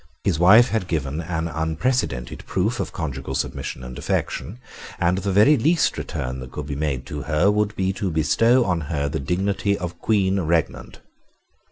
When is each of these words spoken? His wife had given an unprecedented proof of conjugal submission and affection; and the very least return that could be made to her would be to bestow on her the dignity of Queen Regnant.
His 0.23 0.39
wife 0.39 0.69
had 0.69 0.87
given 0.87 1.21
an 1.21 1.47
unprecedented 1.47 2.47
proof 2.47 2.79
of 2.79 2.91
conjugal 2.91 3.35
submission 3.35 3.83
and 3.83 3.99
affection; 3.99 4.57
and 4.99 5.19
the 5.19 5.31
very 5.31 5.55
least 5.57 5.95
return 5.95 6.39
that 6.39 6.51
could 6.51 6.65
be 6.65 6.75
made 6.75 7.05
to 7.05 7.21
her 7.21 7.51
would 7.51 7.75
be 7.75 7.93
to 7.93 8.09
bestow 8.09 8.65
on 8.65 8.81
her 8.89 9.07
the 9.07 9.19
dignity 9.19 9.77
of 9.77 9.99
Queen 9.99 10.39
Regnant. 10.39 11.01